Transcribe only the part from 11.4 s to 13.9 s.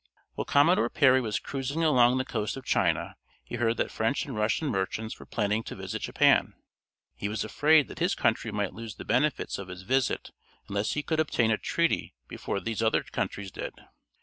a treaty before these other countries did.